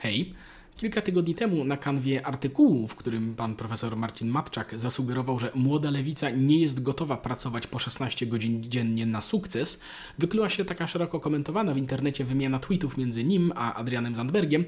Hej, 0.00 0.34
kilka 0.80 1.02
tygodni 1.02 1.34
temu 1.34 1.64
na 1.64 1.76
kanwie 1.76 2.26
artykułu, 2.26 2.88
w 2.88 2.94
którym 2.94 3.34
pan 3.34 3.56
profesor 3.56 3.96
Marcin 3.96 4.28
Matczak 4.28 4.78
zasugerował, 4.78 5.38
że 5.38 5.50
młoda 5.54 5.90
lewica 5.90 6.30
nie 6.30 6.60
jest 6.60 6.82
gotowa 6.82 7.16
pracować 7.16 7.66
po 7.66 7.78
16 7.78 8.26
godzin 8.26 8.62
dziennie 8.62 9.06
na 9.06 9.20
sukces, 9.20 9.80
wykluła 10.18 10.48
się 10.48 10.64
taka 10.64 10.86
szeroko 10.86 11.20
komentowana 11.20 11.74
w 11.74 11.78
internecie 11.78 12.24
wymiana 12.24 12.58
tweetów 12.58 12.98
między 12.98 13.24
nim 13.24 13.52
a 13.56 13.74
Adrianem 13.74 14.14
Zandbergiem. 14.14 14.64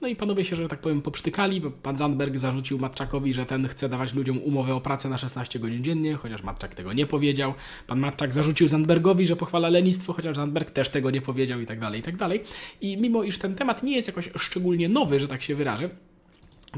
No 0.00 0.08
i 0.08 0.16
panowie 0.16 0.44
się, 0.44 0.56
że 0.56 0.68
tak 0.68 0.80
powiem, 0.80 1.02
poprztykali, 1.02 1.60
bo 1.60 1.70
pan 1.70 1.96
Zandberg 1.96 2.36
zarzucił 2.36 2.78
Matczakowi, 2.78 3.34
że 3.34 3.46
ten 3.46 3.68
chce 3.68 3.88
dawać 3.88 4.14
ludziom 4.14 4.38
umowę 4.38 4.74
o 4.74 4.80
pracę 4.80 5.08
na 5.08 5.18
16 5.18 5.58
godzin 5.58 5.84
dziennie, 5.84 6.14
chociaż 6.14 6.42
Matczak 6.42 6.74
tego 6.74 6.92
nie 6.92 7.06
powiedział. 7.06 7.54
Pan 7.86 8.00
Matczak 8.00 8.32
zarzucił 8.32 8.68
Zandbergowi, 8.68 9.26
że 9.26 9.36
pochwala 9.36 9.68
lenistwo, 9.68 10.12
chociaż 10.12 10.36
Zandberg 10.36 10.70
też 10.70 10.90
tego 10.90 11.10
nie 11.10 11.20
powiedział 11.20 11.60
i 11.60 11.66
tak 11.66 11.80
dalej, 11.80 12.00
i 12.00 12.02
tak 12.02 12.16
dalej. 12.16 12.42
I 12.80 12.96
mimo 12.96 13.22
iż 13.22 13.38
ten 13.38 13.54
temat 13.54 13.82
nie 13.82 13.96
jest 13.96 14.08
jakoś 14.08 14.30
szczególnie 14.36 14.88
nowy, 14.88 15.20
że 15.20 15.28
tak 15.28 15.42
się 15.42 15.55
wyrażę, 15.56 15.90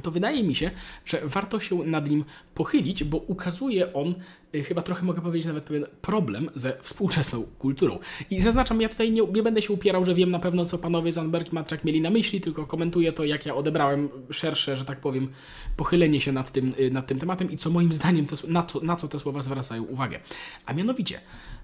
to 0.02 0.10
wydaje 0.10 0.42
mi 0.42 0.54
się, 0.54 0.70
że 1.04 1.20
warto 1.24 1.60
się 1.60 1.78
nad 1.78 2.10
nim 2.10 2.24
pochylić, 2.54 3.04
bo 3.04 3.16
ukazuje 3.16 3.92
on, 3.92 4.14
chyba 4.52 4.82
trochę 4.82 5.04
mogę 5.04 5.20
powiedzieć 5.20 5.46
nawet 5.46 5.64
pewien 5.64 5.86
problem 6.02 6.50
ze 6.54 6.76
współczesną 6.80 7.42
kulturą. 7.58 7.98
I 8.30 8.40
zaznaczam, 8.40 8.80
ja 8.80 8.88
tutaj 8.88 9.12
nie, 9.12 9.22
nie 9.34 9.42
będę 9.42 9.62
się 9.62 9.72
upierał, 9.72 10.04
że 10.04 10.14
wiem 10.14 10.30
na 10.30 10.38
pewno, 10.38 10.64
co 10.64 10.78
panowie 10.78 11.12
Zandberg 11.12 11.52
i 11.52 11.54
Matczak 11.54 11.84
mieli 11.84 12.00
na 12.00 12.10
myśli, 12.10 12.40
tylko 12.40 12.66
komentuję 12.66 13.12
to, 13.12 13.24
jak 13.24 13.46
ja 13.46 13.54
odebrałem 13.54 14.08
szersze, 14.30 14.76
że 14.76 14.84
tak 14.84 15.00
powiem, 15.00 15.28
pochylenie 15.76 16.20
się 16.20 16.32
nad 16.32 16.50
tym, 16.50 16.72
y, 16.80 16.90
nad 16.90 17.06
tym 17.06 17.18
tematem 17.18 17.50
i 17.50 17.56
co 17.56 17.70
moim 17.70 17.92
zdaniem, 17.92 18.26
te, 18.26 18.36
na, 18.48 18.62
to, 18.62 18.80
na 18.80 18.96
co 18.96 19.08
te 19.08 19.18
słowa 19.18 19.42
zwracają 19.42 19.82
uwagę. 19.82 20.20
A 20.66 20.72
mianowicie, 20.72 21.20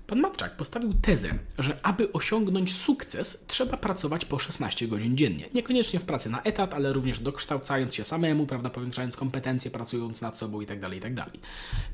Pan 0.07 0.21
Matczak 0.21 0.57
postawił 0.57 0.95
tezę, 1.02 1.38
że 1.59 1.79
aby 1.82 2.12
osiągnąć 2.12 2.77
sukces, 2.77 3.45
trzeba 3.46 3.77
pracować 3.77 4.24
po 4.24 4.38
16 4.38 4.88
godzin 4.88 5.16
dziennie. 5.16 5.45
Niekoniecznie 5.55 6.01
w 6.01 6.05
pracy 6.05 6.30
na 6.30 6.43
etat, 6.43 6.74
ale 6.74 6.93
również 6.93 7.21
dokształcając 7.21 7.95
się 7.95 8.05
samemu, 8.05 8.46
prawda, 8.46 8.71
powiększając 8.71 9.16
kompetencje, 9.16 9.71
pracując 9.71 10.21
nad 10.21 10.38
sobą 10.38 10.60
itd. 10.60 10.80
Tak 10.80 10.95
itd. 10.95 11.23
Tak 11.23 11.35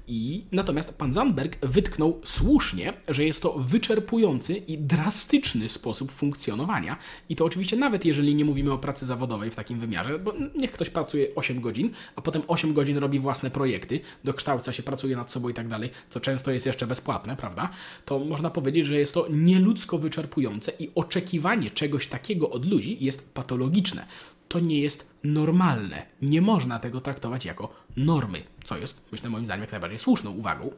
I 0.08 0.44
natomiast 0.52 0.79
pan 0.86 1.14
Zandberg 1.14 1.66
wytknął 1.66 2.20
słusznie, 2.24 2.92
że 3.08 3.24
jest 3.24 3.42
to 3.42 3.52
wyczerpujący 3.58 4.56
i 4.56 4.78
drastyczny 4.78 5.68
sposób 5.68 6.12
funkcjonowania. 6.12 6.96
I 7.28 7.36
to 7.36 7.44
oczywiście 7.44 7.76
nawet 7.76 8.04
jeżeli 8.04 8.34
nie 8.34 8.44
mówimy 8.44 8.72
o 8.72 8.78
pracy 8.78 9.06
zawodowej 9.06 9.50
w 9.50 9.54
takim 9.54 9.80
wymiarze, 9.80 10.18
bo 10.18 10.34
niech 10.54 10.72
ktoś 10.72 10.90
pracuje 10.90 11.34
8 11.34 11.60
godzin, 11.60 11.90
a 12.16 12.22
potem 12.22 12.42
8 12.48 12.74
godzin 12.74 12.98
robi 12.98 13.18
własne 13.18 13.50
projekty, 13.50 14.00
dokształca 14.24 14.72
się, 14.72 14.82
pracuje 14.82 15.16
nad 15.16 15.30
sobą 15.30 15.48
i 15.48 15.54
tak 15.54 15.68
dalej, 15.68 15.90
co 16.10 16.20
często 16.20 16.50
jest 16.50 16.66
jeszcze 16.66 16.86
bezpłatne, 16.86 17.36
prawda? 17.36 17.70
to 18.04 18.18
można 18.18 18.50
powiedzieć, 18.50 18.86
że 18.86 18.98
jest 18.98 19.14
to 19.14 19.26
nieludzko 19.30 19.98
wyczerpujące 19.98 20.72
i 20.78 20.90
oczekiwanie 20.94 21.70
czegoś 21.70 22.06
takiego 22.06 22.50
od 22.50 22.66
ludzi 22.66 22.96
jest 23.00 23.34
patologiczne. 23.34 24.06
To 24.50 24.60
nie 24.60 24.80
jest 24.80 25.10
normalne. 25.24 26.06
Nie 26.22 26.42
można 26.42 26.78
tego 26.78 27.00
traktować 27.00 27.44
jako 27.44 27.72
normy, 27.96 28.42
co 28.64 28.76
jest, 28.78 29.08
myślę, 29.12 29.30
moim 29.30 29.44
zdaniem, 29.44 29.60
jak 29.60 29.72
najbardziej 29.72 29.98
słuszną 29.98 30.30
uwagą. 30.30 30.70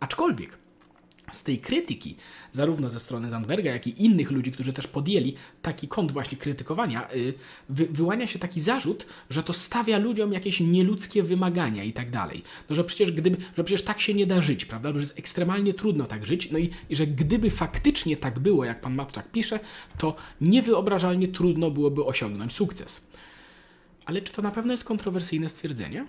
Aczkolwiek 0.00 0.58
z 1.32 1.42
tej 1.42 1.58
krytyki, 1.58 2.16
zarówno 2.52 2.88
ze 2.88 3.00
strony 3.00 3.30
Zandberga, 3.30 3.72
jak 3.72 3.86
i 3.86 4.04
innych 4.04 4.30
ludzi, 4.30 4.52
którzy 4.52 4.72
też 4.72 4.86
podjęli 4.86 5.34
taki 5.62 5.88
kąt 5.88 6.12
właśnie 6.12 6.38
krytykowania, 6.38 7.12
y, 7.14 7.34
wy, 7.68 7.86
wyłania 7.86 8.26
się 8.26 8.38
taki 8.38 8.60
zarzut, 8.60 9.06
że 9.30 9.42
to 9.42 9.52
stawia 9.52 9.98
ludziom 9.98 10.32
jakieś 10.32 10.60
nieludzkie 10.60 11.22
wymagania 11.22 11.84
i 11.84 11.92
tak 11.92 12.10
dalej. 12.10 12.42
No, 12.70 12.76
że 12.76 12.84
przecież 12.84 13.12
gdyby, 13.12 13.36
że 13.56 13.64
przecież 13.64 13.82
tak 13.82 14.00
się 14.00 14.14
nie 14.14 14.26
da 14.26 14.42
żyć, 14.42 14.64
prawda? 14.64 14.92
Że 14.92 15.00
jest 15.00 15.18
ekstremalnie 15.18 15.74
trudno 15.74 16.04
tak 16.04 16.26
żyć, 16.26 16.50
no 16.50 16.58
i, 16.58 16.70
i 16.90 16.96
że 16.96 17.06
gdyby 17.06 17.50
faktycznie 17.50 18.16
tak 18.16 18.38
było, 18.38 18.64
jak 18.64 18.80
pan 18.80 18.94
Matczak 18.94 19.30
pisze, 19.30 19.60
to 19.98 20.16
niewyobrażalnie 20.40 21.28
trudno 21.28 21.70
byłoby 21.70 22.04
osiągnąć 22.04 22.52
sukces. 22.52 23.06
Ale 24.04 24.22
czy 24.22 24.32
to 24.32 24.42
na 24.42 24.50
pewno 24.50 24.72
jest 24.72 24.84
kontrowersyjne 24.84 25.48
stwierdzenie? 25.48 26.06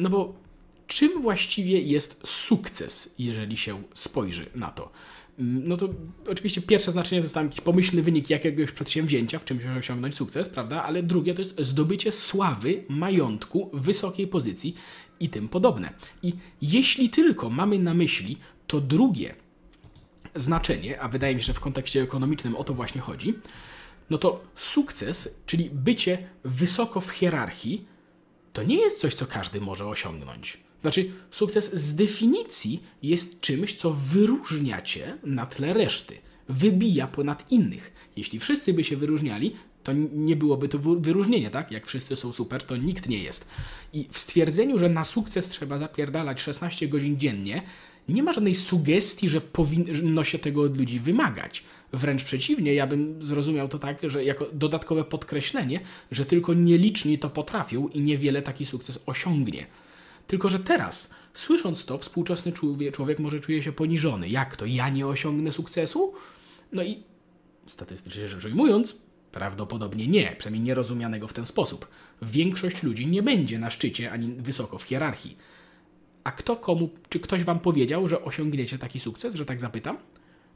No 0.00 0.10
bo 0.10 0.34
czym 0.90 1.22
właściwie 1.22 1.80
jest 1.80 2.20
sukces, 2.24 3.14
jeżeli 3.18 3.56
się 3.56 3.82
spojrzy 3.94 4.46
na 4.54 4.70
to? 4.70 4.92
Mm, 5.38 5.68
no 5.68 5.76
to 5.76 5.88
oczywiście 6.28 6.62
pierwsze 6.62 6.92
znaczenie 6.92 7.20
to 7.20 7.24
jest 7.24 7.34
tam 7.34 7.44
jakiś 7.46 7.60
pomyślny 7.60 8.02
wynik 8.02 8.30
jakiegoś 8.30 8.72
przedsięwzięcia, 8.72 9.38
w 9.38 9.44
czymś 9.44 9.66
osiągnąć 9.66 10.16
sukces, 10.16 10.48
prawda? 10.48 10.82
Ale 10.82 11.02
drugie 11.02 11.34
to 11.34 11.42
jest 11.42 11.60
zdobycie 11.60 12.12
sławy, 12.12 12.84
majątku, 12.88 13.70
wysokiej 13.72 14.26
pozycji 14.26 14.74
i 15.20 15.28
tym 15.28 15.48
podobne. 15.48 15.92
I 16.22 16.32
jeśli 16.62 17.08
tylko 17.08 17.50
mamy 17.50 17.78
na 17.78 17.94
myśli 17.94 18.36
to 18.66 18.80
drugie 18.80 19.34
znaczenie, 20.34 21.00
a 21.00 21.08
wydaje 21.08 21.34
mi 21.34 21.40
się, 21.40 21.46
że 21.46 21.54
w 21.54 21.60
kontekście 21.60 22.02
ekonomicznym 22.02 22.56
o 22.56 22.64
to 22.64 22.74
właśnie 22.74 23.00
chodzi, 23.00 23.34
no 24.10 24.18
to 24.18 24.42
sukces, 24.56 25.34
czyli 25.46 25.70
bycie 25.72 26.28
wysoko 26.44 27.00
w 27.00 27.10
hierarchii, 27.10 27.84
to 28.52 28.62
nie 28.62 28.76
jest 28.76 29.00
coś, 29.00 29.14
co 29.14 29.26
każdy 29.26 29.60
może 29.60 29.86
osiągnąć. 29.86 30.69
Znaczy, 30.82 31.10
sukces 31.30 31.74
z 31.74 31.94
definicji 31.94 32.82
jest 33.02 33.40
czymś, 33.40 33.74
co 33.74 33.92
wyróżnia 33.92 34.82
cię 34.82 35.18
na 35.24 35.46
tle 35.46 35.72
reszty, 35.72 36.14
wybija 36.48 37.06
ponad 37.06 37.52
innych. 37.52 37.92
Jeśli 38.16 38.40
wszyscy 38.40 38.74
by 38.74 38.84
się 38.84 38.96
wyróżniali, 38.96 39.56
to 39.82 39.92
nie 40.12 40.36
byłoby 40.36 40.68
to 40.68 40.78
wyróżnienie, 40.78 41.50
tak? 41.50 41.70
Jak 41.70 41.86
wszyscy 41.86 42.16
są 42.16 42.32
super, 42.32 42.62
to 42.62 42.76
nikt 42.76 43.08
nie 43.08 43.18
jest. 43.18 43.48
I 43.92 44.08
w 44.10 44.18
stwierdzeniu, 44.18 44.78
że 44.78 44.88
na 44.88 45.04
sukces 45.04 45.48
trzeba 45.48 45.78
zapierdalać 45.78 46.40
16 46.40 46.88
godzin 46.88 47.18
dziennie, 47.18 47.62
nie 48.08 48.22
ma 48.22 48.32
żadnej 48.32 48.54
sugestii, 48.54 49.28
że 49.28 49.40
powinno 49.40 50.24
się 50.24 50.38
tego 50.38 50.62
od 50.62 50.78
ludzi 50.78 51.00
wymagać. 51.00 51.64
Wręcz 51.92 52.24
przeciwnie, 52.24 52.74
ja 52.74 52.86
bym 52.86 53.22
zrozumiał 53.22 53.68
to 53.68 53.78
tak, 53.78 53.98
że 54.02 54.24
jako 54.24 54.46
dodatkowe 54.52 55.04
podkreślenie, 55.04 55.80
że 56.10 56.26
tylko 56.26 56.54
nieliczni 56.54 57.18
to 57.18 57.30
potrafią 57.30 57.88
i 57.88 58.00
niewiele 58.00 58.42
taki 58.42 58.64
sukces 58.64 58.98
osiągnie. 59.06 59.66
Tylko, 60.30 60.48
że 60.48 60.58
teraz, 60.58 61.10
słysząc 61.34 61.84
to, 61.84 61.98
współczesny 61.98 62.52
człowiek, 62.92 63.18
może 63.18 63.40
czuje 63.40 63.62
się 63.62 63.72
poniżony. 63.72 64.28
Jak 64.28 64.56
to? 64.56 64.66
Ja 64.66 64.88
nie 64.88 65.06
osiągnę 65.06 65.52
sukcesu? 65.52 66.12
No 66.72 66.82
i 66.82 67.02
statystycznie 67.66 68.28
rzecz 68.28 68.44
ujmując, 68.44 68.96
prawdopodobnie 69.32 70.06
nie, 70.06 70.36
przynajmniej 70.38 70.62
nie 70.62 70.74
rozumianego 70.74 71.28
w 71.28 71.32
ten 71.32 71.46
sposób. 71.46 71.88
Większość 72.22 72.82
ludzi 72.82 73.06
nie 73.06 73.22
będzie 73.22 73.58
na 73.58 73.70
szczycie 73.70 74.12
ani 74.12 74.32
wysoko 74.34 74.78
w 74.78 74.82
hierarchii. 74.82 75.36
A 76.24 76.32
kto 76.32 76.56
komu, 76.56 76.90
czy 77.08 77.20
ktoś 77.20 77.44
wam 77.44 77.60
powiedział, 77.60 78.08
że 78.08 78.24
osiągniecie 78.24 78.78
taki 78.78 79.00
sukces, 79.00 79.34
że 79.34 79.44
tak 79.44 79.60
zapytam? 79.60 79.98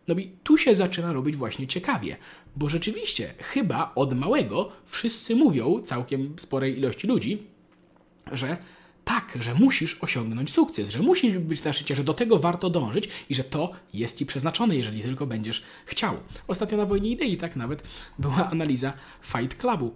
No 0.09 0.15
i 0.15 0.31
tu 0.45 0.59
się 0.59 0.75
zaczyna 0.75 1.13
robić 1.13 1.37
właśnie 1.37 1.67
ciekawie, 1.67 2.17
bo 2.57 2.69
rzeczywiście, 2.69 3.35
chyba 3.39 3.93
od 3.95 4.15
małego 4.15 4.73
wszyscy 4.87 5.37
mówią, 5.37 5.83
całkiem 5.83 6.35
sporej 6.39 6.79
ilości 6.79 7.07
ludzi, 7.07 7.47
że 8.33 8.57
tak, 9.05 9.39
że 9.41 9.55
musisz 9.55 9.99
osiągnąć 10.01 10.53
sukces, 10.53 10.91
że 10.91 11.03
musisz 11.03 11.39
być 11.39 11.65
na 11.65 11.73
szczycie, 11.73 11.95
że 11.95 12.05
do 12.05 12.15
tego 12.15 12.39
warto 12.39 12.71
dążyć 12.71 13.09
i 13.29 13.35
że 13.35 13.45
to 13.45 13.71
jest 13.95 14.19
ci 14.19 14.27
przeznaczone, 14.27 14.77
jeżeli 14.77 15.03
tylko 15.03 15.27
będziesz 15.27 15.63
chciał. 15.85 16.17
Ostatnio 16.47 16.79
na 16.79 16.87
Wojnie 16.87 17.11
Idei 17.11 17.37
tak 17.37 17.57
nawet 17.57 17.89
była 18.19 18.51
analiza 18.51 18.93
Fight 19.23 19.55
Clubu. 19.61 19.95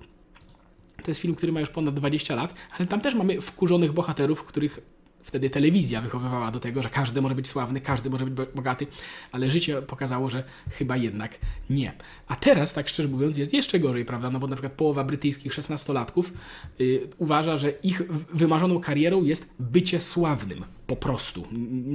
To 1.03 1.11
jest 1.11 1.21
film, 1.21 1.35
który 1.35 1.53
ma 1.53 1.61
już 1.61 1.71
ponad 1.71 1.95
20 1.95 2.35
lat, 2.35 2.55
ale 2.79 2.89
tam 2.89 3.01
też 3.01 3.15
mamy 3.15 3.41
wkurzonych 3.41 3.93
bohaterów, 3.93 4.45
których 4.45 4.81
Wtedy 5.23 5.51
telewizja 5.51 6.01
wychowywała 6.01 6.51
do 6.51 6.61
tego, 6.61 6.83
że 6.83 6.89
każdy 6.89 7.23
może 7.23 7.35
być 7.35 7.49
sławny, 7.49 7.81
każdy 7.81 8.11
może 8.11 8.27
być 8.27 8.49
bogaty, 8.55 8.87
ale 9.33 9.51
życie 9.51 9.83
pokazało, 9.83 10.31
że 10.31 10.45
chyba 10.71 10.97
jednak 10.97 11.39
nie. 11.71 11.93
A 12.29 12.37
teraz, 12.37 12.73
tak 12.73 12.89
szczerze 12.89 13.09
mówiąc, 13.09 13.39
jest 13.39 13.53
jeszcze 13.53 13.81
gorzej, 13.81 14.05
prawda? 14.05 14.31
No 14.31 14.39
bo 14.39 14.47
na 14.47 14.57
przykład 14.57 14.73
połowa 14.73 15.05
brytyjskich 15.05 15.55
szesnastolatków 15.55 16.33
yy, 16.79 17.09
uważa, 17.19 17.57
że 17.57 17.71
ich 17.71 18.03
wymarzoną 18.35 18.81
karierą 18.81 19.25
jest 19.25 19.55
bycie 19.59 20.01
sławnym. 20.01 20.65
Po 20.87 20.97
prostu. 20.97 21.47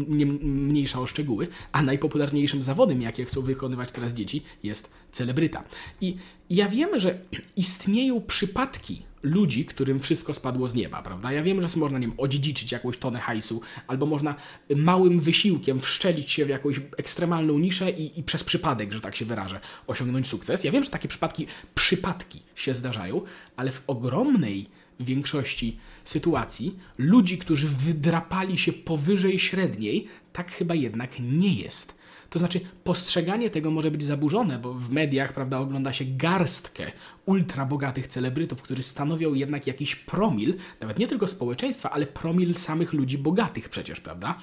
Nie, 0.08 0.26
mniejsza 0.26 1.00
o 1.00 1.06
szczegóły. 1.06 1.48
A 1.72 1.84
najpopularniejszym 1.84 2.64
zawodem, 2.64 3.02
jakie 3.02 3.26
chcą 3.26 3.42
wykonywać 3.42 3.92
teraz 3.92 4.14
dzieci, 4.14 4.44
jest 4.64 4.92
celebryta. 5.12 5.64
I 6.02 6.16
ja 6.50 6.70
wiem, 6.70 7.00
że 7.00 7.20
istnieją 7.56 8.22
przypadki 8.22 9.04
ludzi, 9.24 9.66
którym 9.66 10.00
wszystko 10.00 10.34
spadło 10.34 10.68
z 10.68 10.76
nieba, 10.76 11.02
prawda? 11.02 11.32
Ja 11.32 11.44
wiem, 11.44 11.68
że 11.68 11.80
można, 11.80 12.00
wiem, 12.00 12.14
odziedziczyć 12.18 12.72
jakąś 12.72 12.98
tonę 12.98 13.20
hajsu, 13.20 13.62
albo 13.88 14.06
można 14.06 14.36
małym 14.76 15.20
wysiłkiem 15.20 15.80
wszczelić 15.80 16.32
się 16.32 16.46
w 16.46 16.50
jakąś 16.50 16.82
ekstremalną 16.98 17.60
niszę 17.60 17.92
i, 17.92 18.20
i 18.20 18.24
przez 18.24 18.44
przypadek, 18.44 18.94
że 18.94 19.02
tak 19.02 19.16
się 19.16 19.26
wyrażę, 19.26 19.60
osiągnąć 19.88 20.28
sukces. 20.28 20.64
Ja 20.64 20.72
wiem, 20.72 20.84
że 20.84 20.90
takie 20.90 21.08
przypadki, 21.08 21.48
przypadki 21.76 22.42
się 22.56 22.74
zdarzają, 22.74 23.22
ale 23.56 23.72
w 23.72 23.84
ogromnej 23.88 24.70
większości 25.00 25.78
sytuacji 26.04 26.78
ludzi, 26.98 27.38
którzy 27.38 27.68
wydrapali 27.68 28.58
się 28.58 28.74
powyżej 28.74 29.40
średniej, 29.40 30.08
tak 30.34 30.52
chyba 30.52 30.76
jednak 30.76 31.20
nie 31.20 31.54
jest. 31.54 32.04
To 32.30 32.40
znaczy, 32.40 32.60
postrzeganie 32.84 33.50
tego 33.50 33.72
może 33.72 33.92
być 33.92 34.04
zaburzone, 34.04 34.60
bo 34.60 34.74
w 34.74 34.90
mediach, 34.90 35.34
prawda, 35.34 35.60
ogląda 35.60 35.94
się 35.94 36.06
garstkę 36.06 36.92
ultra 37.26 37.66
bogatych 37.66 38.08
celebrytów, 38.08 38.62
którzy 38.62 38.84
stanowią 38.84 39.34
jednak 39.34 39.68
jakiś 39.68 39.96
promil, 39.96 40.54
nawet 40.80 41.00
nie 41.00 41.08
tylko 41.08 41.28
społeczeństwa, 41.28 41.92
ale 41.92 42.08
promil 42.08 42.56
samych 42.56 42.94
ludzi 42.94 43.18
bogatych 43.18 43.70
przecież, 43.70 44.02
prawda? 44.02 44.40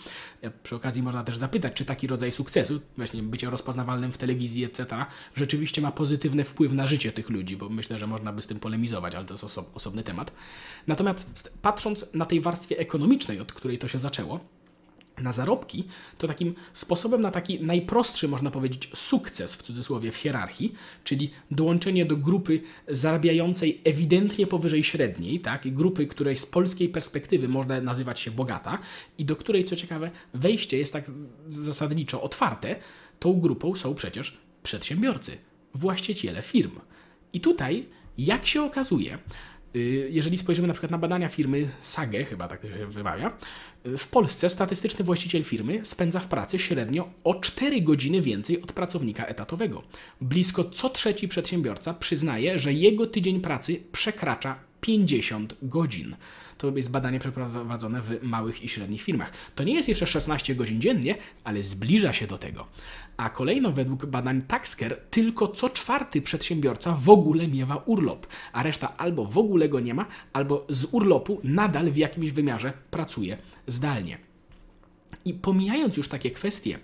Przy 0.62 0.76
okazji 0.76 1.02
można 1.02 1.24
też 1.24 1.36
zapytać, 1.36 1.72
czy 1.72 1.84
taki 1.84 2.06
rodzaj 2.06 2.32
sukcesu, 2.32 2.80
właśnie 2.96 3.22
bycie 3.22 3.50
rozpoznawalnym 3.50 4.12
w 4.12 4.18
telewizji, 4.18 4.64
etc., 4.64 4.86
rzeczywiście 5.34 5.80
ma 5.80 5.92
pozytywny 5.92 6.44
wpływ 6.44 6.72
na 6.72 6.86
życie 6.86 7.12
tych 7.12 7.30
ludzi, 7.30 7.56
bo 7.56 7.68
myślę, 7.68 7.98
że 7.98 8.06
można 8.06 8.32
by 8.32 8.42
z 8.42 8.46
tym 8.46 8.60
polemizować, 8.60 9.14
ale 9.14 9.24
to 9.24 9.34
jest 9.34 9.44
oso 9.44 9.64
osobny 9.74 10.02
temat. 10.02 10.32
Natomiast 10.86 11.52
patrząc 11.62 12.06
na 12.14 12.26
tej 12.26 12.40
warstwie 12.40 12.78
ekonomicznej, 12.78 13.40
od 13.40 13.52
której 13.52 13.78
to 13.78 13.88
się 13.88 13.98
zaczęło, 13.98 14.40
na 15.20 15.32
zarobki, 15.32 15.84
to 16.18 16.28
takim 16.28 16.54
sposobem 16.72 17.20
na 17.20 17.30
taki 17.30 17.60
najprostszy, 17.60 18.28
można 18.28 18.50
powiedzieć, 18.50 18.90
sukces 18.94 19.56
w 19.56 19.62
cudzysłowie 19.62 20.12
w 20.12 20.16
hierarchii, 20.16 20.74
czyli 21.04 21.30
dołączenie 21.50 22.06
do 22.06 22.16
grupy 22.16 22.60
zarabiającej 22.88 23.80
ewidentnie 23.84 24.46
powyżej 24.46 24.82
średniej, 24.82 25.40
tak, 25.40 25.74
grupy, 25.74 26.06
której 26.06 26.36
z 26.36 26.46
polskiej 26.46 26.88
perspektywy 26.88 27.48
można 27.48 27.80
nazywać 27.80 28.20
się 28.20 28.30
bogata 28.30 28.78
i 29.18 29.24
do 29.24 29.36
której, 29.36 29.64
co 29.64 29.76
ciekawe, 29.76 30.10
wejście 30.34 30.78
jest 30.78 30.92
tak 30.92 31.10
zasadniczo 31.48 32.22
otwarte, 32.22 32.76
tą 33.18 33.40
grupą 33.40 33.74
są 33.74 33.94
przecież 33.94 34.38
przedsiębiorcy, 34.62 35.38
właściciele 35.74 36.42
firm. 36.42 36.80
I 37.32 37.40
tutaj, 37.40 37.86
jak 38.18 38.46
się 38.46 38.62
okazuje, 38.62 39.18
jeżeli 40.10 40.38
spojrzymy 40.38 40.68
na 40.68 40.74
przykład 40.74 40.90
na 40.90 40.98
badania 40.98 41.28
firmy 41.28 41.68
Sage, 41.80 42.24
chyba 42.24 42.48
tak 42.48 42.62
się 42.62 42.86
wymawia, 42.86 43.32
y, 43.86 43.98
w 43.98 44.08
Polsce 44.08 44.50
statystyczny 44.50 45.04
właściciel 45.04 45.44
firmy 45.44 45.80
spędza 45.84 46.20
w 46.20 46.28
pracy 46.28 46.58
średnio 46.58 47.10
o 47.24 47.34
4 47.34 47.80
godziny 47.80 48.20
więcej 48.20 48.62
od 48.62 48.72
pracownika 48.72 49.24
etatowego. 49.24 49.82
Blisko 50.20 50.64
co 50.64 50.90
trzeci 50.90 51.28
przedsiębiorca 51.28 51.94
przyznaje, 51.94 52.58
że 52.58 52.72
jego 52.72 53.06
tydzień 53.06 53.40
pracy 53.40 53.82
przekracza 53.92 54.58
50 54.80 55.54
godzin. 55.62 56.16
To 56.60 56.76
jest 56.76 56.90
badanie 56.90 57.18
przeprowadzone 57.18 58.00
w 58.00 58.22
małych 58.22 58.64
i 58.64 58.68
średnich 58.68 59.02
firmach. 59.02 59.32
To 59.54 59.64
nie 59.64 59.74
jest 59.74 59.88
jeszcze 59.88 60.06
16 60.06 60.54
godzin 60.54 60.80
dziennie, 60.80 61.14
ale 61.44 61.62
zbliża 61.62 62.12
się 62.12 62.26
do 62.26 62.38
tego. 62.38 62.66
A 63.16 63.30
kolejno 63.30 63.72
według 63.72 64.06
badań 64.06 64.42
Taxker 64.42 65.00
tylko 65.10 65.48
co 65.48 65.68
czwarty 65.68 66.22
przedsiębiorca 66.22 66.92
w 66.92 67.10
ogóle 67.10 67.48
miewa 67.48 67.76
urlop, 67.76 68.26
a 68.52 68.62
reszta 68.62 68.96
albo 68.96 69.24
w 69.24 69.38
ogóle 69.38 69.68
go 69.68 69.80
nie 69.80 69.94
ma, 69.94 70.06
albo 70.32 70.66
z 70.68 70.86
urlopu 70.90 71.40
nadal 71.44 71.90
w 71.90 71.96
jakimś 71.96 72.30
wymiarze 72.30 72.72
pracuje 72.90 73.38
zdalnie. 73.66 74.29
I 75.24 75.34
pomijając 75.34 75.96
już 75.96 76.08
takie 76.08 76.30
kwestie, 76.30 76.78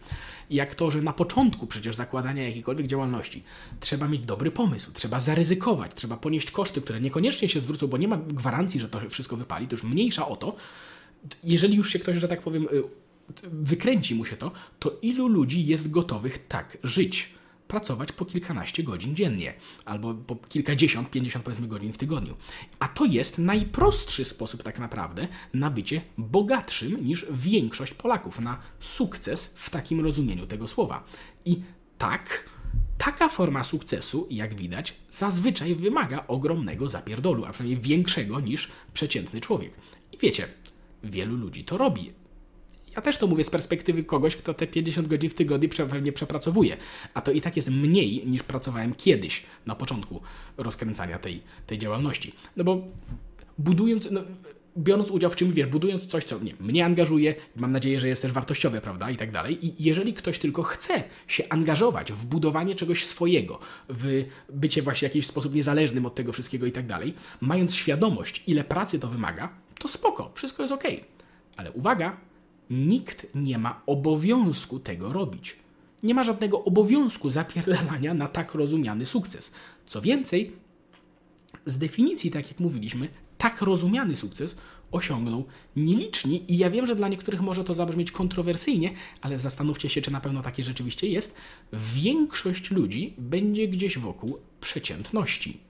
jak 0.50 0.74
to, 0.74 0.90
że 0.90 1.02
na 1.02 1.12
początku 1.12 1.66
przecież 1.66 1.96
zakładania 1.96 2.42
jakiejkolwiek 2.42 2.86
działalności 2.86 3.42
trzeba 3.80 4.08
mieć 4.08 4.22
dobry 4.22 4.50
pomysł, 4.50 4.90
trzeba 4.92 5.20
zaryzykować, 5.20 5.92
trzeba 5.94 6.16
ponieść 6.16 6.50
koszty, 6.50 6.80
które 6.80 7.00
niekoniecznie 7.00 7.48
się 7.48 7.60
zwrócą, 7.60 7.86
bo 7.86 7.96
nie 7.96 8.08
ma 8.08 8.16
gwarancji, 8.16 8.80
że 8.80 8.88
to 8.88 9.10
wszystko 9.10 9.36
wypali, 9.36 9.68
to 9.68 9.74
już 9.74 9.82
mniejsza 9.82 10.28
o 10.28 10.36
to. 10.36 10.56
Jeżeli 11.44 11.76
już 11.76 11.90
się 11.92 11.98
ktoś, 11.98 12.16
że 12.16 12.28
tak 12.28 12.42
powiem, 12.42 12.64
y, 12.64 12.82
wykręci 13.42 14.14
mu 14.14 14.24
się 14.24 14.36
to, 14.36 14.52
to 14.78 14.98
ilu 15.02 15.28
ludzi 15.28 15.66
jest 15.66 15.90
gotowych 15.90 16.46
tak 16.46 16.78
żyć? 16.82 17.30
Pracować 17.68 18.12
po 18.12 18.24
kilkanaście 18.24 18.82
godzin 18.82 19.16
dziennie, 19.16 19.54
albo 19.84 20.14
po 20.14 20.36
kilkadziesiąt, 20.36 21.10
pięćdziesiąt 21.10 21.44
powiedzmy 21.44 21.68
godzin 21.68 21.92
w 21.92 21.98
tygodniu. 21.98 22.36
A 22.78 22.88
to 22.88 23.04
jest 23.04 23.38
najprostszy 23.38 24.24
sposób 24.24 24.62
tak 24.62 24.78
naprawdę 24.78 25.28
na 25.54 25.70
bycie 25.70 26.00
bogatszym 26.18 27.06
niż 27.06 27.26
większość 27.30 27.94
Polaków, 27.94 28.40
na 28.40 28.58
sukces 28.80 29.52
w 29.54 29.70
takim 29.70 30.00
rozumieniu 30.00 30.46
tego 30.46 30.66
słowa. 30.66 31.04
I 31.44 31.62
tak, 31.98 32.48
taka 32.98 33.28
forma 33.28 33.64
sukcesu, 33.64 34.26
jak 34.30 34.54
widać, 34.54 34.94
zazwyczaj 35.10 35.74
wymaga 35.74 36.24
ogromnego 36.26 36.88
zapierdolu, 36.88 37.44
a 37.44 37.52
przynajmniej 37.52 37.80
większego 37.80 38.40
niż 38.40 38.68
przeciętny 38.94 39.40
człowiek. 39.40 39.72
I 40.12 40.18
wiecie, 40.18 40.48
wielu 41.04 41.36
ludzi 41.36 41.64
to 41.64 41.76
robi 41.76 42.12
ja 42.96 43.02
też 43.02 43.18
to 43.18 43.26
mówię 43.26 43.44
z 43.44 43.50
perspektywy 43.50 44.04
kogoś, 44.04 44.36
kto 44.36 44.54
te 44.54 44.66
50 44.66 45.08
godzin 45.08 45.30
w 45.30 45.34
tygodniu 45.34 45.68
pewnie 45.68 46.12
przepracowuje. 46.12 46.76
A 47.14 47.20
to 47.20 47.32
i 47.32 47.40
tak 47.40 47.56
jest 47.56 47.70
mniej 47.70 48.26
niż 48.26 48.42
pracowałem 48.42 48.94
kiedyś 48.94 49.42
na 49.66 49.74
początku 49.74 50.20
rozkręcania 50.56 51.18
tej, 51.18 51.42
tej 51.66 51.78
działalności. 51.78 52.32
No 52.56 52.64
bo 52.64 52.82
budując, 53.58 54.08
no, 54.10 54.20
biorąc 54.78 55.10
udział 55.10 55.30
w 55.30 55.36
czymś, 55.36 55.54
wiesz, 55.54 55.66
budując 55.66 56.06
coś, 56.06 56.24
co 56.24 56.38
nie, 56.38 56.54
mnie 56.60 56.84
angażuje, 56.84 57.34
mam 57.56 57.72
nadzieję, 57.72 58.00
że 58.00 58.08
jest 58.08 58.22
też 58.22 58.32
wartościowe, 58.32 58.80
prawda, 58.80 59.10
i 59.10 59.16
tak 59.16 59.30
dalej. 59.30 59.66
I 59.66 59.84
jeżeli 59.84 60.14
ktoś 60.14 60.38
tylko 60.38 60.62
chce 60.62 61.04
się 61.28 61.44
angażować 61.48 62.12
w 62.12 62.24
budowanie 62.24 62.74
czegoś 62.74 63.06
swojego, 63.06 63.58
w 63.88 64.24
bycie 64.52 64.82
właśnie 64.82 65.08
w 65.08 65.12
jakiś 65.12 65.26
sposób 65.26 65.54
niezależnym 65.54 66.06
od 66.06 66.14
tego 66.14 66.32
wszystkiego 66.32 66.66
i 66.66 66.72
tak 66.72 66.86
dalej, 66.86 67.14
mając 67.40 67.74
świadomość, 67.74 68.42
ile 68.46 68.64
pracy 68.64 68.98
to 68.98 69.08
wymaga, 69.08 69.48
to 69.78 69.88
spoko, 69.88 70.30
wszystko 70.34 70.62
jest 70.62 70.74
ok. 70.74 70.84
Ale 71.56 71.72
uwaga, 71.72 72.16
Nikt 72.70 73.26
nie 73.34 73.58
ma 73.58 73.82
obowiązku 73.86 74.78
tego 74.78 75.12
robić. 75.12 75.56
Nie 76.02 76.14
ma 76.14 76.24
żadnego 76.24 76.64
obowiązku 76.64 77.30
zapierdalania 77.30 78.14
na 78.14 78.28
tak 78.28 78.54
rozumiany 78.54 79.06
sukces. 79.06 79.52
Co 79.86 80.00
więcej, 80.00 80.52
z 81.66 81.78
definicji, 81.78 82.30
tak 82.30 82.48
jak 82.48 82.60
mówiliśmy, 82.60 83.08
tak 83.38 83.62
rozumiany 83.62 84.16
sukces 84.16 84.56
osiągnął 84.92 85.44
nieliczni 85.76 86.52
i 86.52 86.58
ja 86.58 86.70
wiem, 86.70 86.86
że 86.86 86.96
dla 86.96 87.08
niektórych 87.08 87.40
może 87.40 87.64
to 87.64 87.74
zabrzmieć 87.74 88.12
kontrowersyjnie, 88.12 88.90
ale 89.20 89.38
zastanówcie 89.38 89.88
się, 89.88 90.02
czy 90.02 90.10
na 90.10 90.20
pewno 90.20 90.42
takie 90.42 90.64
rzeczywiście 90.64 91.08
jest. 91.08 91.36
Większość 91.72 92.70
ludzi 92.70 93.14
będzie 93.18 93.68
gdzieś 93.68 93.98
wokół 93.98 94.38
przeciętności 94.60 95.65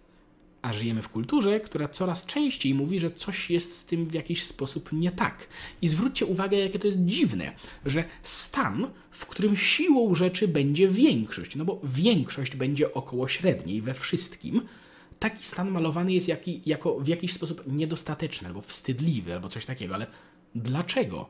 a 0.67 0.73
żyjemy 0.73 1.03
w 1.03 1.09
kulturze, 1.09 1.61
która 1.61 1.89
coraz 1.89 2.27
częściej 2.27 2.75
mówi, 2.75 3.01
że 3.01 3.11
coś 3.11 3.51
jest 3.51 3.79
z 3.79 3.85
tym 3.85 4.07
w 4.07 4.15
jakiś 4.15 4.45
sposób 4.45 4.93
nie 4.93 5.11
tak. 5.11 5.49
I 5.83 5.89
zwróćcie 5.89 6.27
uwagę, 6.27 6.57
jakie 6.57 6.79
to 6.79 6.87
jest 6.87 6.99
dziwne, 7.05 7.53
że 7.85 8.05
stan, 8.23 8.87
w 9.11 9.27
którym 9.27 9.57
siłą 9.57 10.15
rzeczy 10.15 10.49
będzie 10.49 10.89
większość, 10.89 11.57
no 11.57 11.65
bo 11.65 11.81
większość 11.85 12.57
będzie 12.57 12.95
około 12.95 13.29
średniej 13.29 13.83
we 13.83 13.95
wszystkim, 13.95 14.63
taki 15.19 15.45
stan 15.45 15.71
malowany 15.71 16.13
jest 16.13 16.29
jaki, 16.29 16.63
jako 16.67 17.01
w 17.01 17.09
jakiś 17.09 17.33
sposób 17.33 17.63
niedostateczny, 17.67 18.49
albo 18.49 18.61
wstydliwy, 18.61 19.35
albo 19.35 19.49
coś 19.49 19.67
takiego, 19.67 19.95
ale 19.95 20.07
dlaczego? 20.55 21.27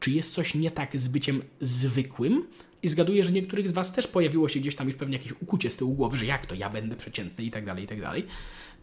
Czy 0.00 0.10
jest 0.10 0.34
coś 0.34 0.54
nie 0.54 0.70
tak 0.70 1.00
z 1.00 1.08
byciem 1.08 1.42
zwykłym? 1.60 2.46
I 2.82 2.88
zgaduję, 2.88 3.24
że 3.24 3.32
niektórych 3.32 3.68
z 3.68 3.72
Was 3.72 3.92
też 3.92 4.06
pojawiło 4.06 4.48
się 4.48 4.60
gdzieś 4.60 4.74
tam 4.74 4.86
już 4.86 4.96
pewnie 4.96 5.16
jakieś 5.16 5.32
ukucie 5.32 5.70
z 5.70 5.76
tyłu 5.76 5.94
głowy, 5.94 6.16
że 6.16 6.26
jak 6.26 6.46
to 6.46 6.54
ja 6.54 6.70
będę 6.70 6.96
przeciętny 6.96 7.44
i 7.44 7.50
tak 7.50 7.64
dalej, 7.64 7.84
i 7.84 7.86
tak 7.86 8.00
dalej 8.00 8.26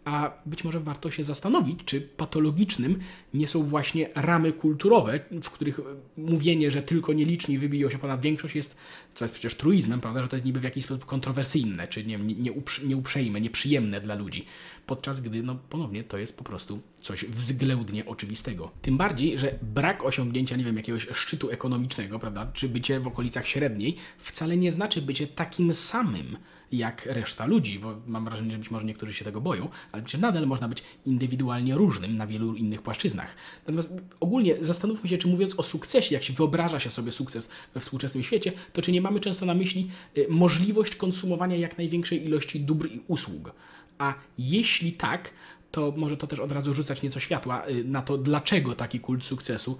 a 0.07 0.31
być 0.45 0.63
może 0.63 0.79
warto 0.79 1.11
się 1.11 1.23
zastanowić, 1.23 1.79
czy 1.85 2.01
patologicznym 2.01 2.99
nie 3.33 3.47
są 3.47 3.63
właśnie 3.63 4.09
ramy 4.15 4.53
kulturowe, 4.53 5.19
w 5.43 5.49
których 5.49 5.79
mówienie, 6.17 6.71
że 6.71 6.81
tylko 6.81 7.13
nieliczni 7.13 7.57
wybiją 7.57 7.89
się 7.89 7.97
ponad 7.97 8.21
większość 8.21 8.55
jest, 8.55 8.77
co 9.13 9.25
jest 9.25 9.33
przecież 9.33 9.55
truizmem, 9.55 10.01
prawda, 10.01 10.21
że 10.21 10.27
to 10.27 10.35
jest 10.35 10.45
niby 10.45 10.59
w 10.59 10.63
jakiś 10.63 10.83
sposób 10.83 11.05
kontrowersyjne, 11.05 11.87
czy 11.87 12.05
nie, 12.05 12.17
nie, 12.17 12.51
nieuprzejme, 12.83 13.41
nieprzyjemne 13.41 14.01
dla 14.01 14.15
ludzi, 14.15 14.45
podczas 14.85 15.21
gdy, 15.21 15.43
no 15.43 15.55
ponownie, 15.69 16.03
to 16.03 16.17
jest 16.17 16.37
po 16.37 16.43
prostu 16.43 16.79
coś 16.95 17.25
względnie 17.25 18.05
oczywistego. 18.05 18.71
Tym 18.81 18.97
bardziej, 18.97 19.39
że 19.39 19.59
brak 19.61 20.03
osiągnięcia, 20.03 20.55
nie 20.55 20.63
wiem, 20.63 20.77
jakiegoś 20.77 21.07
szczytu 21.11 21.49
ekonomicznego, 21.49 22.19
prawda, 22.19 22.51
czy 22.53 22.69
bycie 22.69 22.99
w 22.99 23.07
okolicach 23.07 23.47
średniej, 23.47 23.95
wcale 24.17 24.57
nie 24.57 24.71
znaczy 24.71 25.01
bycie 25.01 25.27
takim 25.27 25.73
samym, 25.73 26.37
jak 26.71 27.05
reszta 27.05 27.45
ludzi, 27.45 27.79
bo 27.79 27.95
mam 28.07 28.25
wrażenie, 28.25 28.51
że 28.51 28.57
być 28.57 28.71
może 28.71 28.85
niektórzy 28.85 29.13
się 29.13 29.25
tego 29.25 29.41
boją, 29.41 29.69
ale 29.91 30.03
przecież 30.03 30.21
nadal 30.21 30.47
można 30.47 30.67
być 30.67 30.83
indywidualnie 31.05 31.75
różnym 31.75 32.17
na 32.17 32.27
wielu 32.27 32.55
innych 32.55 32.81
płaszczyznach. 32.81 33.35
Natomiast 33.59 33.93
ogólnie 34.19 34.55
zastanówmy 34.61 35.09
się, 35.09 35.17
czy 35.17 35.27
mówiąc 35.27 35.59
o 35.59 35.63
sukcesie, 35.63 36.15
jak 36.15 36.23
się 36.23 36.33
wyobraża 36.33 36.79
się 36.79 36.89
sobie 36.89 37.11
sukces 37.11 37.49
we 37.73 37.79
współczesnym 37.79 38.23
świecie, 38.23 38.51
to 38.73 38.81
czy 38.81 38.91
nie 38.91 39.01
mamy 39.01 39.19
często 39.19 39.45
na 39.45 39.53
myśli 39.53 39.89
y, 40.17 40.25
możliwość 40.29 40.95
konsumowania 40.95 41.55
jak 41.55 41.77
największej 41.77 42.25
ilości 42.25 42.59
dóbr 42.59 42.87
i 42.91 43.01
usług. 43.07 43.51
A 43.97 44.13
jeśli 44.37 44.91
tak, 44.91 45.31
to 45.71 45.93
może 45.97 46.17
to 46.17 46.27
też 46.27 46.39
od 46.39 46.51
razu 46.51 46.73
rzucać 46.73 47.01
nieco 47.01 47.19
światła 47.19 47.67
y, 47.67 47.83
na 47.83 48.01
to, 48.01 48.17
dlaczego 48.17 48.75
taki 48.75 48.99
kult 48.99 49.23
sukcesu 49.23 49.77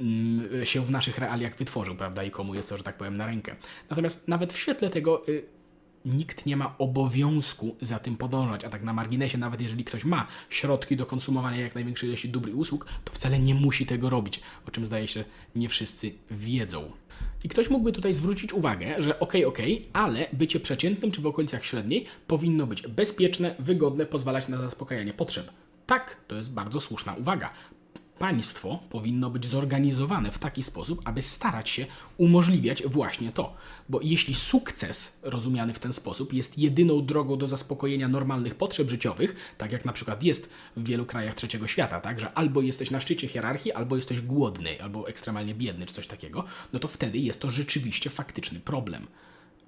mm, 0.00 0.66
się 0.66 0.84
w 0.84 0.90
naszych 0.90 1.18
realiach 1.18 1.56
wytworzył, 1.56 1.94
prawda, 1.94 2.24
i 2.24 2.30
komu 2.30 2.54
jest 2.54 2.68
to, 2.68 2.76
że 2.76 2.82
tak 2.82 2.96
powiem, 2.96 3.16
na 3.16 3.26
rękę. 3.26 3.56
Natomiast 3.90 4.28
nawet 4.28 4.52
w 4.52 4.58
świetle 4.58 4.90
tego 4.90 5.28
y, 5.28 5.55
nikt 6.06 6.46
nie 6.46 6.56
ma 6.56 6.74
obowiązku 6.78 7.76
za 7.80 7.98
tym 7.98 8.16
podążać, 8.16 8.64
a 8.64 8.70
tak 8.70 8.82
na 8.82 8.92
marginesie, 8.92 9.38
nawet 9.38 9.60
jeżeli 9.60 9.84
ktoś 9.84 10.04
ma 10.04 10.26
środki 10.50 10.96
do 10.96 11.06
konsumowania 11.06 11.60
jak 11.60 11.74
największej 11.74 12.08
ilości 12.08 12.28
dóbr 12.28 12.48
i 12.48 12.52
usług, 12.52 12.86
to 13.04 13.12
wcale 13.12 13.38
nie 13.38 13.54
musi 13.54 13.86
tego 13.86 14.10
robić, 14.10 14.40
o 14.68 14.70
czym 14.70 14.86
zdaje 14.86 15.08
się 15.08 15.24
nie 15.56 15.68
wszyscy 15.68 16.12
wiedzą. 16.30 16.90
I 17.44 17.48
ktoś 17.48 17.70
mógłby 17.70 17.92
tutaj 17.92 18.14
zwrócić 18.14 18.52
uwagę, 18.52 19.02
że 19.02 19.20
okej, 19.20 19.44
okay, 19.44 19.80
ale 19.92 20.26
bycie 20.32 20.60
przeciętnym 20.60 21.12
czy 21.12 21.20
w 21.20 21.26
okolicach 21.26 21.64
średniej 21.64 22.06
powinno 22.26 22.66
być 22.66 22.82
bezpieczne, 22.82 23.54
wygodne, 23.58 24.06
pozwalać 24.06 24.48
na 24.48 24.58
zaspokajanie 24.58 25.12
potrzeb. 25.12 25.50
Tak, 25.86 26.16
to 26.28 26.36
jest 26.36 26.52
bardzo 26.52 26.80
słuszna 26.80 27.14
uwaga. 27.14 27.50
Państwo 28.18 28.78
powinno 28.90 29.30
być 29.30 29.46
zorganizowane 29.46 30.32
w 30.32 30.38
taki 30.38 30.62
sposób, 30.62 31.00
aby 31.04 31.22
starać 31.22 31.70
się 31.70 31.86
umożliwiać 32.16 32.82
właśnie 32.82 33.32
to. 33.32 33.54
Bo 33.88 34.00
jeśli 34.02 34.34
sukces 34.34 35.18
rozumiany 35.22 35.74
w 35.74 35.78
ten 35.78 35.92
sposób 35.92 36.32
jest 36.32 36.58
jedyną 36.58 37.06
drogą 37.06 37.38
do 37.38 37.48
zaspokojenia 37.48 38.08
normalnych 38.08 38.54
potrzeb 38.54 38.90
życiowych, 38.90 39.54
tak 39.58 39.72
jak 39.72 39.84
na 39.84 39.92
przykład 39.92 40.22
jest 40.22 40.50
w 40.76 40.84
wielu 40.84 41.06
krajach 41.06 41.34
trzeciego 41.34 41.66
świata, 41.66 42.00
tak, 42.00 42.20
że 42.20 42.32
albo 42.32 42.62
jesteś 42.62 42.90
na 42.90 43.00
szczycie 43.00 43.28
hierarchii, 43.28 43.72
albo 43.72 43.96
jesteś 43.96 44.20
głodny, 44.20 44.82
albo 44.82 45.08
ekstremalnie 45.08 45.54
biedny, 45.54 45.86
czy 45.86 45.94
coś 45.94 46.06
takiego, 46.06 46.44
no 46.72 46.78
to 46.78 46.88
wtedy 46.88 47.18
jest 47.18 47.40
to 47.40 47.50
rzeczywiście 47.50 48.10
faktyczny 48.10 48.60
problem 48.60 49.06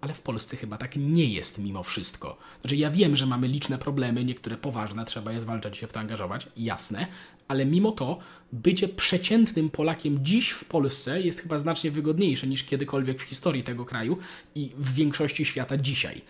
ale 0.00 0.14
w 0.14 0.20
Polsce 0.20 0.56
chyba 0.56 0.78
tak 0.78 0.96
nie 0.96 1.24
jest 1.24 1.58
mimo 1.58 1.82
wszystko. 1.82 2.38
Znaczy, 2.60 2.76
ja 2.76 2.90
wiem, 2.90 3.16
że 3.16 3.26
mamy 3.26 3.48
liczne 3.48 3.78
problemy, 3.78 4.24
niektóre 4.24 4.56
poważne, 4.56 5.04
trzeba 5.04 5.32
je 5.32 5.40
zwalczać 5.40 5.76
i 5.76 5.80
się 5.80 5.86
w 5.86 5.92
to 5.92 6.00
angażować, 6.00 6.48
jasne, 6.56 7.06
ale 7.48 7.66
mimo 7.66 7.92
to 7.92 8.18
bycie 8.52 8.88
przeciętnym 8.88 9.70
Polakiem 9.70 10.18
dziś 10.22 10.50
w 10.50 10.64
Polsce 10.64 11.20
jest 11.20 11.40
chyba 11.40 11.58
znacznie 11.58 11.90
wygodniejsze 11.90 12.46
niż 12.46 12.64
kiedykolwiek 12.64 13.20
w 13.20 13.22
historii 13.22 13.62
tego 13.62 13.84
kraju 13.84 14.18
i 14.54 14.70
w 14.78 14.94
większości 14.94 15.44
świata 15.44 15.76
dzisiaj. 15.76 16.22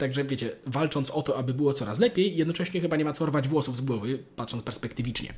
Także 0.00 0.24
wiecie, 0.24 0.56
walcząc 0.66 1.10
o 1.10 1.22
to, 1.22 1.38
aby 1.38 1.54
było 1.54 1.74
coraz 1.74 1.98
lepiej, 1.98 2.36
jednocześnie 2.36 2.80
chyba 2.80 2.96
nie 2.96 3.04
ma 3.04 3.12
co 3.12 3.26
rwać 3.26 3.48
włosów 3.48 3.76
z 3.76 3.80
głowy, 3.80 4.18
patrząc 4.36 4.62
perspektywicznie. 4.62 5.34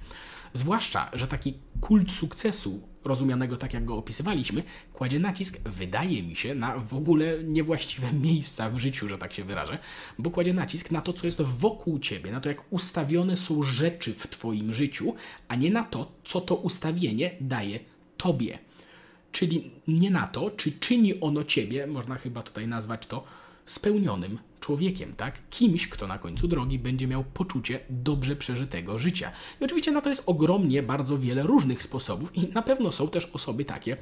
Zwłaszcza, 0.52 1.10
że 1.12 1.26
taki 1.26 1.54
kult 1.80 2.12
sukcesu, 2.12 2.80
rozumianego 3.04 3.56
tak 3.56 3.74
jak 3.74 3.84
go 3.84 3.96
opisywaliśmy, 3.96 4.62
kładzie 4.92 5.18
nacisk, 5.18 5.60
wydaje 5.68 6.22
mi 6.22 6.36
się, 6.36 6.54
na 6.54 6.78
w 6.78 6.94
ogóle 6.94 7.44
niewłaściwe 7.44 8.12
miejsca 8.28 8.70
w 8.70 8.78
życiu, 8.78 9.08
że 9.08 9.18
tak 9.18 9.32
się 9.32 9.44
wyrażę, 9.44 9.78
bo 10.18 10.30
kładzie 10.30 10.54
nacisk 10.54 10.90
na 10.90 11.00
to, 11.00 11.12
co 11.12 11.26
jest 11.26 11.42
wokół 11.42 11.98
ciebie, 11.98 12.32
na 12.32 12.40
to, 12.40 12.48
jak 12.48 12.72
ustawione 12.72 13.36
są 13.36 13.62
rzeczy 13.62 14.14
w 14.14 14.26
twoim 14.26 14.74
życiu, 14.74 15.14
a 15.48 15.56
nie 15.56 15.70
na 15.70 15.84
to, 15.84 16.12
co 16.24 16.40
to 16.40 16.54
ustawienie 16.54 17.30
daje 17.40 17.80
tobie. 18.16 18.58
Czyli 19.32 19.70
nie 19.88 20.10
na 20.10 20.28
to, 20.28 20.50
czy 20.50 20.72
czyni 20.72 21.20
ono 21.20 21.44
ciebie, 21.44 21.86
można 21.86 22.14
chyba 22.14 22.42
tutaj 22.42 22.68
nazwać 22.68 23.06
to, 23.06 23.24
spełnionym 23.66 24.38
człowiekiem, 24.62 25.12
tak? 25.16 25.38
Kimś, 25.50 25.88
kto 25.88 26.06
na 26.06 26.18
końcu 26.18 26.48
drogi 26.48 26.78
będzie 26.78 27.06
miał 27.06 27.24
poczucie 27.24 27.80
dobrze 27.90 28.36
przeżytego 28.36 28.98
życia. 28.98 29.32
I 29.60 29.64
oczywiście 29.64 29.92
na 29.92 30.00
to 30.00 30.08
jest 30.08 30.22
ogromnie 30.26 30.82
bardzo 30.82 31.18
wiele 31.18 31.42
różnych 31.42 31.82
sposobów 31.82 32.36
i 32.36 32.48
na 32.48 32.62
pewno 32.62 32.92
są 32.92 33.08
też 33.08 33.30
osoby 33.32 33.64
takie, 33.64 33.96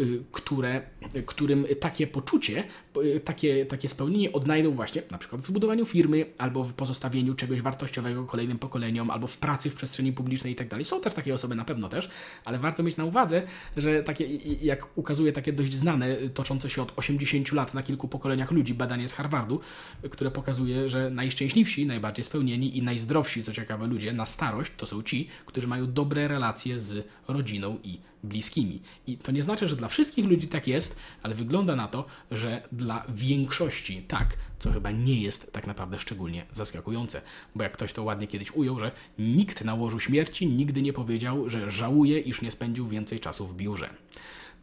y, 0.00 0.24
które, 0.32 0.82
którym 1.26 1.66
takie 1.80 2.06
poczucie, 2.06 2.64
y, 3.04 3.20
takie, 3.20 3.66
takie 3.66 3.88
spełnienie 3.88 4.32
odnajdą 4.32 4.70
właśnie 4.70 5.02
na 5.10 5.18
przykład 5.18 5.42
w 5.42 5.46
zbudowaniu 5.46 5.86
firmy, 5.86 6.26
albo 6.38 6.64
w 6.64 6.72
pozostawieniu 6.72 7.34
czegoś 7.34 7.62
wartościowego 7.62 8.24
kolejnym 8.24 8.58
pokoleniom, 8.58 9.10
albo 9.10 9.26
w 9.26 9.38
pracy 9.38 9.70
w 9.70 9.74
przestrzeni 9.74 10.12
publicznej 10.12 10.52
i 10.52 10.56
tak 10.56 10.68
dalej. 10.68 10.84
Są 10.84 11.00
też 11.00 11.14
takie 11.14 11.34
osoby 11.34 11.54
na 11.54 11.64
pewno 11.64 11.88
też, 11.88 12.10
ale 12.44 12.58
warto 12.58 12.82
mieć 12.82 12.96
na 12.96 13.04
uwadze, 13.04 13.42
że 13.76 14.02
takie, 14.02 14.26
jak 14.62 14.98
ukazuje 14.98 15.32
takie 15.32 15.52
dość 15.52 15.74
znane, 15.74 16.16
toczące 16.34 16.70
się 16.70 16.82
od 16.82 16.92
80 16.96 17.52
lat 17.52 17.74
na 17.74 17.82
kilku 17.82 18.08
pokoleniach 18.08 18.50
ludzi 18.50 18.74
badanie 18.74 19.08
z 19.08 19.12
Harvardu, 19.12 19.60
które 20.10 20.30
pokazuje, 20.30 20.90
że 20.90 21.10
najszczęśliwsi, 21.10 21.86
najbardziej 21.86 22.24
spełnieni 22.24 22.78
i 22.78 22.82
najzdrowsi, 22.82 23.42
co 23.42 23.52
ciekawe, 23.52 23.86
ludzie 23.86 24.12
na 24.12 24.26
starość 24.26 24.72
to 24.76 24.86
są 24.86 25.02
ci, 25.02 25.28
którzy 25.46 25.66
mają 25.66 25.92
dobre 25.92 26.28
relacje 26.28 26.80
z 26.80 27.06
rodziną 27.28 27.78
i 27.84 27.98
bliskimi. 28.24 28.82
I 29.06 29.16
to 29.18 29.32
nie 29.32 29.42
znaczy, 29.42 29.68
że 29.68 29.76
dla 29.76 29.88
wszystkich 29.88 30.24
ludzi 30.24 30.48
tak 30.48 30.68
jest, 30.68 30.98
ale 31.22 31.34
wygląda 31.34 31.76
na 31.76 31.88
to, 31.88 32.06
że 32.30 32.62
dla 32.72 33.04
większości 33.08 34.02
tak, 34.08 34.36
co 34.58 34.72
chyba 34.72 34.90
nie 34.90 35.20
jest 35.20 35.52
tak 35.52 35.66
naprawdę 35.66 35.98
szczególnie 35.98 36.46
zaskakujące. 36.52 37.22
Bo 37.54 37.62
jak 37.62 37.72
ktoś 37.72 37.92
to 37.92 38.02
ładnie 38.02 38.26
kiedyś 38.26 38.50
ujął, 38.52 38.80
że 38.80 38.90
nikt 39.18 39.64
na 39.64 39.74
łożu 39.74 40.00
śmierci 40.00 40.46
nigdy 40.46 40.82
nie 40.82 40.92
powiedział, 40.92 41.50
że 41.50 41.70
żałuje, 41.70 42.20
iż 42.20 42.42
nie 42.42 42.50
spędził 42.50 42.88
więcej 42.88 43.20
czasu 43.20 43.46
w 43.46 43.56
biurze. 43.56 43.90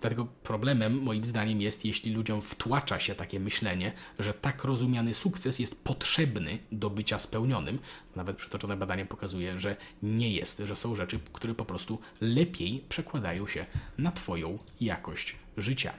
Dlatego 0.01 0.25
problemem, 0.25 1.01
moim 1.01 1.25
zdaniem, 1.25 1.62
jest, 1.62 1.86
jeśli 1.86 2.13
ludziom 2.13 2.41
wtłacza 2.41 3.00
się 3.00 3.15
takie 3.15 3.39
myślenie, 3.39 3.93
że 4.20 4.34
tak 4.34 4.63
rozumiany 4.63 5.13
sukces 5.13 5.60
jest 5.60 5.84
potrzebny 5.84 6.58
do 6.72 6.89
bycia 6.89 7.17
spełnionym. 7.17 7.79
Nawet 8.15 8.38
przytoczone 8.38 8.77
badanie 8.77 9.05
pokazuje, 9.05 9.60
że 9.60 9.75
nie 10.03 10.31
jest, 10.31 10.62
że 10.65 10.75
są 10.75 10.96
rzeczy, 10.96 11.20
które 11.34 11.55
po 11.55 11.65
prostu 11.65 12.00
lepiej 12.22 12.84
przekładają 12.89 13.48
się 13.48 13.65
na 13.98 14.12
Twoją 14.12 14.58
jakość 14.81 15.36
życia. 15.58 15.93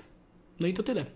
No 0.61 0.67
i 0.67 0.75
to 0.75 0.83
tyle. 0.83 1.07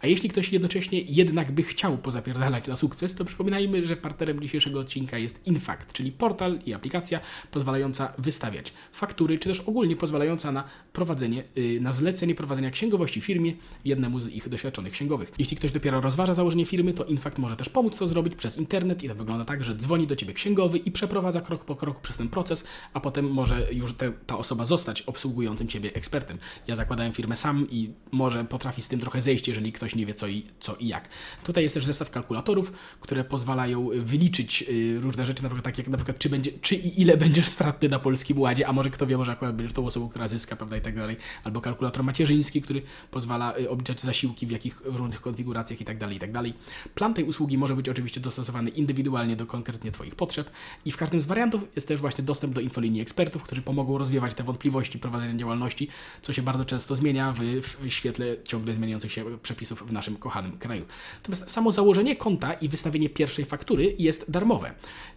A 0.00 0.06
jeśli 0.06 0.28
ktoś 0.28 0.52
jednocześnie 0.52 1.00
jednak 1.00 1.52
by 1.52 1.62
chciał 1.62 1.98
pozapierdalać 1.98 2.66
na 2.66 2.76
sukces, 2.76 3.14
to 3.14 3.24
przypominajmy, 3.24 3.86
że 3.86 3.96
partnerem 3.96 4.40
dzisiejszego 4.40 4.80
odcinka 4.80 5.18
jest 5.18 5.46
Infact, 5.46 5.92
czyli 5.92 6.12
portal 6.12 6.58
i 6.66 6.74
aplikacja 6.74 7.20
pozwalająca 7.50 8.12
wystawiać 8.18 8.72
faktury, 8.92 9.38
czy 9.38 9.48
też 9.48 9.60
ogólnie 9.60 9.96
pozwalająca 9.96 10.52
na 10.52 10.64
prowadzenie, 10.92 11.44
yy, 11.56 11.80
na 11.80 11.92
zlecenie 11.92 12.34
prowadzenia 12.34 12.70
księgowości 12.70 13.20
firmie 13.20 13.52
jednemu 13.84 14.20
z 14.20 14.28
ich 14.28 14.48
doświadczonych 14.48 14.92
księgowych. 14.92 15.32
Jeśli 15.38 15.56
ktoś 15.56 15.72
dopiero 15.72 16.00
rozważa 16.00 16.34
założenie 16.34 16.66
firmy, 16.66 16.92
to 16.92 17.04
Infact 17.04 17.38
może 17.38 17.56
też 17.56 17.68
pomóc 17.68 17.96
to 17.98 18.06
zrobić 18.06 18.34
przez 18.34 18.58
internet 18.58 19.02
i 19.02 19.08
to 19.08 19.14
wygląda 19.14 19.44
tak, 19.44 19.64
że 19.64 19.74
dzwoni 19.74 20.06
do 20.06 20.16
Ciebie 20.16 20.34
księgowy 20.34 20.78
i 20.78 20.90
przeprowadza 20.92 21.40
krok 21.40 21.64
po 21.64 21.76
kroku 21.76 22.00
przez 22.02 22.16
ten 22.16 22.28
proces, 22.28 22.64
a 22.92 23.00
potem 23.00 23.30
może 23.30 23.72
już 23.72 23.92
te, 23.92 24.12
ta 24.26 24.38
osoba 24.38 24.64
zostać 24.64 25.02
obsługującym 25.02 25.68
Ciebie 25.68 25.94
ekspertem. 25.94 26.38
Ja 26.66 26.76
zakładałem 26.76 27.12
firmę 27.12 27.36
sam 27.36 27.66
i 27.70 27.90
może 28.12 28.44
z 28.82 28.88
tym 28.88 29.00
trochę 29.00 29.20
zejść, 29.20 29.48
jeżeli 29.48 29.72
ktoś 29.72 29.94
nie 29.94 30.06
wie 30.06 30.14
co 30.14 30.28
i, 30.28 30.42
co 30.60 30.76
i 30.76 30.88
jak. 30.88 31.08
Tutaj 31.44 31.62
jest 31.62 31.74
też 31.74 31.84
zestaw 31.84 32.10
kalkulatorów, 32.10 32.72
które 33.00 33.24
pozwalają 33.24 33.88
wyliczyć 33.94 34.64
y, 34.68 35.00
różne 35.00 35.26
rzeczy, 35.26 35.42
na 35.42 35.48
przykład 35.48 35.64
tak 35.64 35.78
jak 35.78 35.88
na 35.88 35.96
przykład 35.96 36.18
czy, 36.18 36.28
będzie, 36.28 36.52
czy 36.60 36.74
i 36.74 37.00
ile 37.00 37.16
będziesz 37.26 37.46
stratny 37.46 37.88
na 37.88 37.98
Polskim 37.98 38.40
Ładzie, 38.40 38.68
a 38.68 38.72
może 38.72 38.90
kto 38.90 39.06
wie, 39.06 39.18
może 39.18 39.32
akurat 39.32 39.56
będziesz 39.56 39.72
tą 39.72 39.86
osobą, 39.86 40.08
która 40.08 40.28
zyska, 40.28 40.56
prawda, 40.56 40.76
i 40.76 40.80
tak 40.80 40.96
dalej. 40.96 41.16
Albo 41.44 41.60
kalkulator 41.60 42.04
macierzyński, 42.04 42.62
który 42.62 42.82
pozwala 43.10 43.58
y, 43.58 43.70
obliczać 43.70 44.00
zasiłki 44.00 44.46
w 44.46 44.50
jakich 44.50 44.82
w 44.84 44.96
różnych 44.96 45.20
konfiguracjach 45.20 45.80
i 45.80 45.84
tak 45.84 45.98
dalej, 45.98 46.16
i 46.16 46.20
tak 46.20 46.32
dalej. 46.32 46.54
Plan 46.94 47.14
tej 47.14 47.24
usługi 47.24 47.58
może 47.58 47.76
być 47.76 47.88
oczywiście 47.88 48.20
dostosowany 48.20 48.70
indywidualnie 48.70 49.36
do 49.36 49.46
konkretnie 49.46 49.92
Twoich 49.92 50.14
potrzeb 50.14 50.50
i 50.84 50.92
w 50.92 50.96
każdym 50.96 51.20
z 51.20 51.26
wariantów 51.26 51.62
jest 51.76 51.88
też 51.88 52.00
właśnie 52.00 52.24
dostęp 52.24 52.54
do 52.54 52.60
infolinii 52.60 53.00
ekspertów, 53.00 53.42
którzy 53.42 53.62
pomogą 53.62 53.98
rozwiewać 53.98 54.34
te 54.34 54.44
wątpliwości 54.44 54.98
prowadzenia 54.98 55.34
działalności, 55.34 55.88
co 56.22 56.32
się 56.32 56.42
bardzo 56.42 56.64
często 56.64 56.96
zmienia 56.96 57.32
w, 57.32 57.40
w 57.40 57.90
świetle 57.90 58.36
ciągle 58.44 58.67
zmieniających 58.74 59.12
się 59.12 59.38
przepisów 59.38 59.82
w 59.88 59.92
naszym 59.92 60.16
kochanym 60.16 60.58
kraju. 60.58 60.84
Natomiast 61.16 61.50
samo 61.50 61.72
założenie 61.72 62.16
konta 62.16 62.52
i 62.52 62.68
wystawienie 62.68 63.08
pierwszej 63.08 63.44
faktury 63.44 63.94
jest 63.98 64.30
darmowe. 64.30 64.72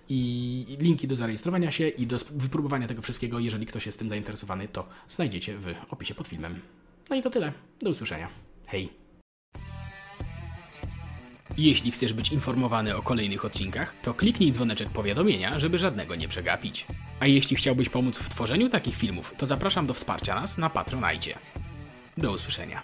I 0.09 0.77
linki 0.79 1.07
do 1.07 1.15
zarejestrowania 1.15 1.71
się 1.71 1.87
i 1.87 2.07
do 2.07 2.17
wypróbowania 2.31 2.87
tego 2.87 3.01
wszystkiego, 3.01 3.39
jeżeli 3.39 3.65
ktoś 3.65 3.85
jest 3.85 3.99
tym 3.99 4.09
zainteresowany, 4.09 4.67
to 4.67 4.87
znajdziecie 5.09 5.57
w 5.57 5.75
opisie 5.89 6.15
pod 6.15 6.27
filmem. 6.27 6.59
No 7.09 7.15
i 7.15 7.21
to 7.21 7.29
tyle. 7.29 7.53
Do 7.81 7.89
usłyszenia. 7.89 8.27
Hej! 8.67 9.01
Jeśli 11.57 11.91
chcesz 11.91 12.13
być 12.13 12.31
informowany 12.31 12.95
o 12.95 13.01
kolejnych 13.01 13.45
odcinkach, 13.45 13.95
to 14.01 14.13
kliknij 14.13 14.51
dzwoneczek 14.51 14.89
powiadomienia, 14.89 15.59
żeby 15.59 15.77
żadnego 15.77 16.15
nie 16.15 16.27
przegapić. 16.27 16.85
A 17.19 17.27
jeśli 17.27 17.55
chciałbyś 17.55 17.89
pomóc 17.89 18.17
w 18.17 18.29
tworzeniu 18.29 18.69
takich 18.69 18.95
filmów, 18.95 19.33
to 19.37 19.45
zapraszam 19.45 19.87
do 19.87 19.93
wsparcia 19.93 20.35
nas 20.35 20.57
na 20.57 20.69
Patronite. 20.69 21.39
Do 22.17 22.31
usłyszenia. 22.31 22.83